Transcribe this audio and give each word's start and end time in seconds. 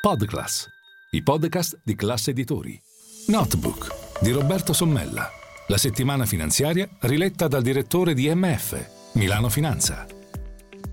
Podclass, 0.00 0.66
i 1.10 1.22
podcast 1.22 1.82
di 1.84 1.94
classe 1.94 2.30
editori. 2.30 2.80
Notebook 3.26 4.22
di 4.22 4.30
Roberto 4.30 4.72
Sommella. 4.72 5.28
La 5.66 5.76
settimana 5.76 6.24
finanziaria 6.24 6.88
riletta 7.00 7.48
dal 7.48 7.60
direttore 7.60 8.14
di 8.14 8.34
MF, 8.34 9.12
Milano 9.16 9.50
Finanza. 9.50 10.06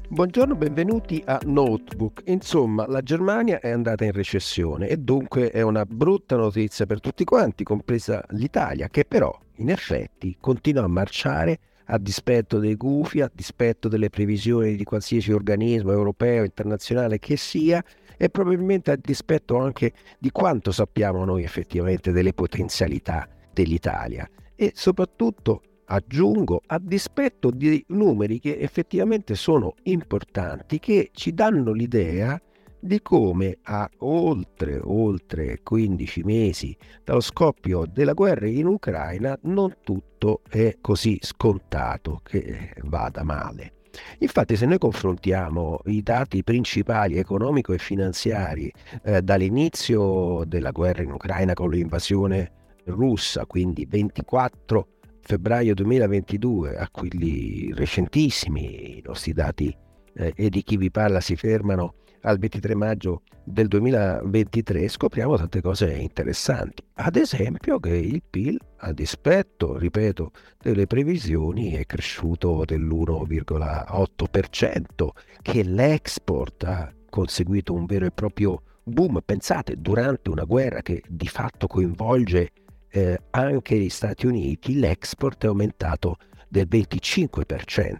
Buongiorno, 0.09 0.55
benvenuti 0.55 1.23
a 1.25 1.39
Notebook. 1.45 2.23
Insomma, 2.25 2.85
la 2.85 3.01
Germania 3.01 3.61
è 3.61 3.69
andata 3.69 4.03
in 4.03 4.11
recessione 4.11 4.89
e 4.89 4.97
dunque 4.97 5.51
è 5.51 5.61
una 5.61 5.85
brutta 5.85 6.35
notizia 6.35 6.85
per 6.85 6.99
tutti 6.99 7.23
quanti, 7.23 7.63
compresa 7.63 8.21
l'Italia, 8.31 8.89
che 8.89 9.05
però 9.05 9.33
in 9.55 9.69
effetti 9.69 10.35
continua 10.37 10.83
a 10.83 10.87
marciare 10.87 11.59
a 11.85 11.97
dispetto 11.97 12.59
dei 12.59 12.75
gufi, 12.75 13.21
a 13.21 13.31
dispetto 13.33 13.87
delle 13.87 14.09
previsioni 14.09 14.75
di 14.75 14.83
qualsiasi 14.83 15.31
organismo 15.31 15.93
europeo, 15.93 16.43
internazionale 16.43 17.19
che 17.19 17.37
sia, 17.37 17.81
e 18.17 18.29
probabilmente 18.29 18.91
a 18.91 18.97
dispetto 18.99 19.57
anche 19.57 19.93
di 20.19 20.31
quanto 20.31 20.71
sappiamo 20.71 21.23
noi 21.23 21.43
effettivamente 21.43 22.11
delle 22.11 22.33
potenzialità 22.33 23.27
dell'Italia 23.53 24.27
e 24.55 24.71
soprattutto 24.73 25.61
aggiungo 25.85 26.61
a 26.65 26.79
dispetto 26.79 27.51
di 27.51 27.83
numeri 27.89 28.39
che 28.39 28.57
effettivamente 28.57 29.35
sono 29.35 29.75
importanti 29.83 30.79
che 30.79 31.11
ci 31.13 31.33
danno 31.33 31.71
l'idea 31.71 32.39
di 32.79 33.01
come 33.01 33.57
a 33.63 33.89
oltre, 33.99 34.79
oltre 34.83 35.59
15 35.63 36.23
mesi 36.23 36.75
dallo 37.03 37.19
scoppio 37.19 37.85
della 37.85 38.13
guerra 38.13 38.47
in 38.47 38.67
Ucraina 38.67 39.37
non 39.43 39.77
tutto 39.83 40.41
è 40.47 40.77
così 40.81 41.17
scontato 41.21 42.21
che 42.23 42.73
vada 42.83 43.23
male. 43.23 43.73
Infatti 44.19 44.55
se 44.55 44.65
noi 44.65 44.77
confrontiamo 44.77 45.79
i 45.85 46.01
dati 46.01 46.43
principali 46.43 47.17
economico 47.17 47.73
e 47.73 47.77
finanziari 47.77 48.71
eh, 49.03 49.21
dall'inizio 49.21 50.43
della 50.45 50.71
guerra 50.71 51.03
in 51.03 51.11
Ucraina 51.11 51.53
con 51.53 51.69
l'invasione 51.69 52.51
russa, 52.85 53.45
quindi 53.45 53.85
24 53.85 54.87
febbraio 55.21 55.73
2022 55.73 56.77
a 56.77 56.89
quelli 56.89 57.73
recentissimi, 57.73 58.97
i 58.97 59.03
nostri 59.05 59.33
dati 59.33 59.75
eh, 60.15 60.33
e 60.35 60.49
di 60.49 60.63
chi 60.63 60.77
vi 60.77 60.89
parla 60.89 61.19
si 61.19 61.35
fermano 61.35 61.95
al 62.27 62.37
23 62.39 62.75
maggio 62.75 63.21
del 63.41 63.69
2023 63.69 64.89
scopriamo 64.89 65.37
tante 65.37 65.61
cose 65.61 65.93
interessanti. 65.93 66.83
Ad 66.95 67.15
esempio 67.15 67.79
che 67.79 67.95
il 67.95 68.21
PIL, 68.29 68.59
a 68.79 68.91
dispetto, 68.91 69.77
ripeto, 69.77 70.31
delle 70.61 70.87
previsioni, 70.87 71.71
è 71.71 71.85
cresciuto 71.85 72.65
dell'1,8%, 72.65 75.07
che 75.41 75.63
l'export 75.63 76.65
ha 76.65 76.93
conseguito 77.09 77.73
un 77.73 77.85
vero 77.85 78.05
e 78.05 78.11
proprio 78.11 78.61
boom. 78.83 79.21
Pensate, 79.23 79.77
durante 79.77 80.29
una 80.29 80.43
guerra 80.43 80.81
che 80.81 81.01
di 81.07 81.29
fatto 81.29 81.67
coinvolge 81.67 82.51
eh, 82.89 83.17
anche 83.29 83.77
gli 83.77 83.89
Stati 83.89 84.27
Uniti, 84.27 84.77
l'export 84.77 85.45
è 85.45 85.47
aumentato 85.47 86.17
del 86.49 86.67
25%. 86.69 87.95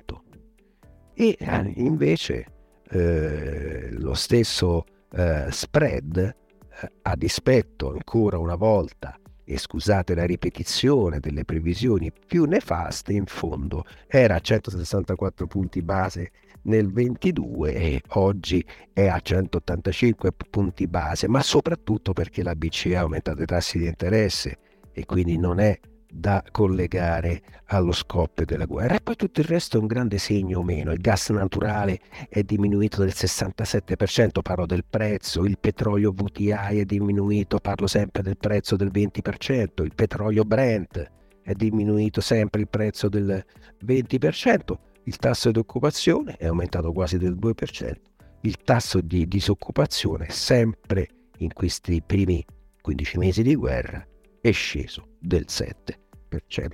E 1.14 1.38
eh, 1.40 1.74
invece 1.78 2.57
eh, 2.90 3.90
lo 3.92 4.14
stesso 4.14 4.86
eh, 5.12 5.48
spread, 5.50 6.18
eh, 6.18 6.92
a 7.04 7.16
dispetto 7.16 7.92
ancora 7.92 8.38
una 8.38 8.56
volta, 8.56 9.20
e 9.50 9.58
scusate 9.58 10.14
la 10.14 10.26
ripetizione 10.26 11.22
delle 11.22 11.46
previsioni 11.46 12.12
più 12.12 12.44
nefaste, 12.44 13.14
in 13.14 13.26
fondo 13.26 13.86
era 14.06 14.36
a 14.36 14.40
164 14.40 15.48
punti 15.48 15.82
base 15.82 16.32
nel 16.64 16.92
22 16.92 17.74
e 17.74 18.02
oggi 18.10 18.66
è 18.92 19.08
a 19.08 19.20
185 19.22 20.32
punti 20.50 20.86
base, 20.88 21.30
ma 21.30 21.42
soprattutto 21.42 22.12
perché 22.12 22.44
la 22.44 22.56
BCE 22.56 22.98
ha 22.98 23.02
aumentato 23.02 23.42
i 23.42 23.46
tassi 23.46 23.78
di 23.78 23.86
interesse 23.86 24.58
e 24.92 25.06
quindi 25.06 25.38
non 25.38 25.60
è 25.60 25.80
da 26.10 26.44
collegare 26.52 27.42
allo 27.66 27.92
scoppio 27.92 28.46
della 28.46 28.66
guerra. 28.66 28.96
E 28.96 29.02
poi 29.02 29.16
tutto 29.16 29.42
il 29.42 29.48
resto 29.48 29.78
è 29.78 29.80
un 29.80 29.88
grande 29.88 30.18
segno 30.18 30.60
o 30.60 30.64
meno. 30.64 30.92
Il 30.92 31.00
gas 31.00 31.30
naturale 31.30 32.00
è 32.30 32.44
diminuito 32.44 33.02
del 33.02 33.14
67%, 33.14 34.42
parlo 34.42 34.66
del 34.66 34.86
prezzo, 34.86 35.46
il 35.46 35.58
petrolio 35.60 36.12
VTI 36.12 36.80
è 36.80 36.86
diminuito, 36.86 37.60
parlo 37.60 37.88
sempre 37.88 38.22
del 38.22 38.38
prezzo 38.38 38.76
del 38.76 38.92
20%, 38.94 39.84
il 39.84 39.94
petrolio 39.94 40.44
Brent 40.44 41.12
è 41.42 41.54
diminuito 41.54 42.22
sempre 42.22 42.62
il 42.62 42.68
prezzo 42.68 43.08
del 43.08 43.44
20%, 43.86 44.78
il 45.04 45.16
tasso 45.18 45.52
di 45.52 45.60
occupazione 45.60 46.36
è 46.38 46.48
aumentato 46.48 46.92
quasi 46.92 47.18
del 47.18 47.36
2%, 47.36 47.94
il 48.42 48.58
tasso 48.58 49.02
di 49.02 49.28
disoccupazione 49.28 50.28
sempre 50.30 51.08
in 51.38 51.54
questi 51.54 52.02
primi 52.06 52.46
15 52.82 53.18
mesi 53.18 53.44
di 53.44 53.56
guerra 53.56 54.06
è 54.42 54.52
sceso 54.52 55.16
del 55.20 55.46
7%. 55.48 56.07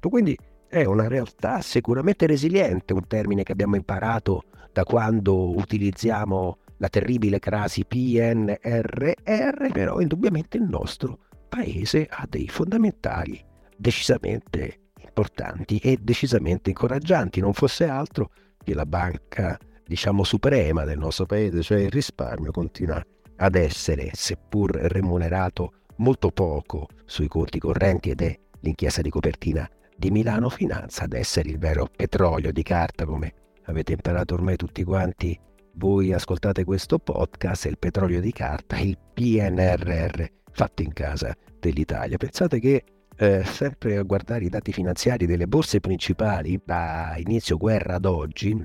Quindi 0.10 0.38
è 0.68 0.86
una 0.86 1.08
realtà 1.08 1.62
sicuramente 1.62 2.26
resiliente, 2.26 2.94
un 2.94 3.08
termine 3.08 3.44
che 3.44 3.52
abbiamo 3.52 3.76
imparato 3.76 4.44
da 4.72 4.84
quando 4.84 5.56
utilizziamo 5.56 6.58
la 6.78 6.90
terribile 6.90 7.40
crasi 7.40 7.86
PNRR, 7.86 9.12
però 9.72 10.00
indubbiamente 10.00 10.58
il 10.58 10.64
nostro 10.64 11.20
paese 11.48 12.08
ha 12.10 12.26
dei 12.28 12.48
fondamentali 12.48 13.40
decisamente 13.78 14.80
importanti 15.00 15.78
e 15.78 16.00
decisamente 16.02 16.70
incoraggianti, 16.70 17.40
non 17.40 17.54
fosse 17.54 17.86
altro 17.86 18.32
che 18.64 18.74
la 18.74 18.86
banca, 18.86 19.58
diciamo, 19.86 20.24
suprema 20.24 20.86
del 20.86 20.98
nostro 20.98 21.26
paese, 21.26 21.62
cioè 21.62 21.82
il 21.82 21.92
risparmio, 21.92 22.52
continua 22.52 23.02
ad 23.36 23.56
essere, 23.56 24.10
seppur 24.14 24.72
remunerato 24.72 25.74
molto 25.98 26.32
poco 26.32 26.88
sui 27.06 27.28
conti 27.28 27.60
correnti 27.60 28.10
ed 28.10 28.22
è 28.22 28.40
l'inchiesta 28.64 29.02
di 29.02 29.10
copertina 29.10 29.70
di 29.96 30.10
Milano 30.10 30.50
Finanza 30.50 31.04
ad 31.04 31.14
essere 31.14 31.50
il 31.50 31.60
vero 31.60 31.88
petrolio 31.96 32.52
di 32.52 32.64
carta 32.64 33.06
come 33.06 33.34
avete 33.66 33.94
imparato 33.94 34.34
ormai 34.34 34.56
tutti 34.56 34.84
quanti 34.84 35.40
voi 35.76 36.14
ascoltate 36.14 36.64
questo 36.64 37.00
podcast, 37.00 37.66
il 37.66 37.78
petrolio 37.78 38.20
di 38.22 38.32
carta, 38.32 38.78
il 38.80 38.98
PNRR 39.14 40.24
fatto 40.52 40.82
in 40.84 40.94
casa 40.94 41.36
dell'Italia. 41.60 42.18
Pensate 42.18 42.60
che 42.60 42.84
eh, 43.16 43.44
sempre 43.44 43.98
a 43.98 44.04
guardare 44.04 44.46
i 44.46 44.50
dati 44.50 44.72
finanziari 44.72 45.26
delle 45.26 45.48
borse 45.48 45.80
principali 45.80 46.60
da 46.64 47.16
inizio 47.18 47.58
guerra 47.58 47.96
ad 47.96 48.06
oggi, 48.06 48.64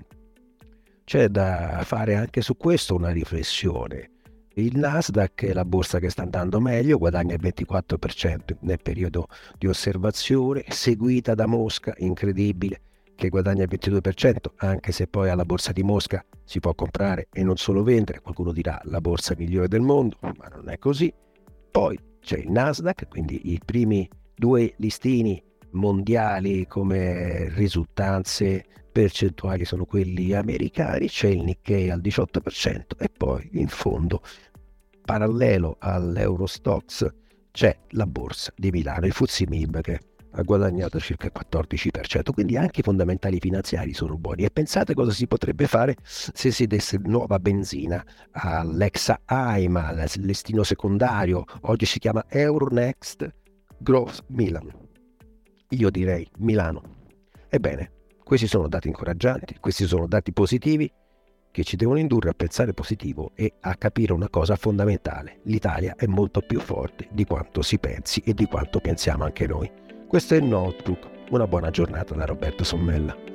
c'è 1.04 1.28
da 1.28 1.80
fare 1.84 2.14
anche 2.14 2.40
su 2.42 2.56
questo 2.56 2.94
una 2.94 3.10
riflessione. 3.10 4.10
Il 4.58 4.76
Nasdaq 4.76 5.44
è 5.44 5.52
la 5.52 5.64
borsa 5.64 6.00
che 6.00 6.10
sta 6.10 6.22
andando 6.22 6.58
meglio, 6.58 6.98
guadagna 6.98 7.32
il 7.32 7.40
24% 7.40 8.56
nel 8.62 8.82
periodo 8.82 9.28
di 9.56 9.68
osservazione, 9.68 10.64
seguita 10.66 11.36
da 11.36 11.46
Mosca, 11.46 11.94
incredibile, 11.98 12.80
che 13.14 13.28
guadagna 13.28 13.62
il 13.62 13.68
22%, 13.70 14.34
anche 14.56 14.90
se 14.90 15.06
poi 15.06 15.30
alla 15.30 15.44
borsa 15.44 15.70
di 15.70 15.84
Mosca 15.84 16.24
si 16.42 16.58
può 16.58 16.74
comprare 16.74 17.28
e 17.32 17.44
non 17.44 17.56
solo 17.56 17.84
vendere, 17.84 18.18
qualcuno 18.18 18.50
dirà 18.50 18.80
la 18.86 19.00
borsa 19.00 19.36
migliore 19.38 19.68
del 19.68 19.80
mondo, 19.80 20.16
ma 20.22 20.48
non 20.52 20.68
è 20.68 20.78
così. 20.78 21.14
Poi 21.70 21.96
c'è 22.20 22.38
il 22.38 22.50
Nasdaq, 22.50 23.06
quindi 23.06 23.52
i 23.52 23.60
primi 23.64 24.10
due 24.34 24.74
listini 24.78 25.40
mondiali 25.70 26.66
come 26.66 27.48
risultanze 27.50 28.64
percentuali 28.90 29.64
sono 29.64 29.84
quelli 29.84 30.34
americani, 30.34 31.06
c'è 31.06 31.28
il 31.28 31.44
Nikkei 31.44 31.90
al 31.90 32.00
18% 32.00 32.82
e 32.98 33.08
poi 33.16 33.48
in 33.52 33.68
fondo 33.68 34.22
parallelo 35.08 35.76
all'Eurostox 35.78 37.08
c'è 37.50 37.74
la 37.92 38.04
borsa 38.04 38.52
di 38.54 38.70
Milano, 38.70 39.06
il 39.06 39.12
FTSE 39.12 39.46
MIB 39.48 39.80
che 39.80 40.00
ha 40.32 40.42
guadagnato 40.42 41.00
circa 41.00 41.28
il 41.28 41.32
14%, 41.34 42.30
quindi 42.34 42.58
anche 42.58 42.80
i 42.80 42.82
fondamentali 42.82 43.38
finanziari 43.40 43.94
sono 43.94 44.18
buoni. 44.18 44.44
E 44.44 44.50
pensate 44.50 44.92
cosa 44.92 45.10
si 45.10 45.26
potrebbe 45.26 45.66
fare 45.66 45.96
se 46.02 46.50
si 46.50 46.66
desse 46.66 47.00
nuova 47.02 47.38
benzina 47.38 48.04
all'ex 48.32 49.14
AIMA, 49.24 49.86
al 49.86 50.10
listino 50.16 50.62
secondario, 50.62 51.42
oggi 51.62 51.86
si 51.86 51.98
chiama 51.98 52.26
Euronext 52.28 53.34
Growth 53.78 54.24
Milan. 54.26 54.70
Io 55.70 55.88
direi 55.88 56.28
Milano. 56.36 56.82
Ebbene, 57.48 57.92
questi 58.22 58.46
sono 58.46 58.68
dati 58.68 58.88
incoraggianti, 58.88 59.56
questi 59.58 59.86
sono 59.86 60.06
dati 60.06 60.34
positivi 60.34 60.92
che 61.58 61.64
ci 61.64 61.74
devono 61.74 61.98
indurre 61.98 62.30
a 62.30 62.34
pensare 62.34 62.72
positivo 62.72 63.32
e 63.34 63.54
a 63.62 63.74
capire 63.74 64.12
una 64.12 64.28
cosa 64.28 64.54
fondamentale. 64.54 65.40
L'Italia 65.42 65.96
è 65.96 66.06
molto 66.06 66.40
più 66.40 66.60
forte 66.60 67.08
di 67.10 67.24
quanto 67.24 67.62
si 67.62 67.80
pensi 67.80 68.22
e 68.24 68.32
di 68.32 68.46
quanto 68.46 68.78
pensiamo 68.78 69.24
anche 69.24 69.48
noi. 69.48 69.68
Questo 70.06 70.34
è 70.34 70.36
il 70.36 70.44
Notebook. 70.44 71.08
Una 71.30 71.48
buona 71.48 71.70
giornata 71.70 72.14
da 72.14 72.26
Roberto 72.26 72.62
Sommella. 72.62 73.27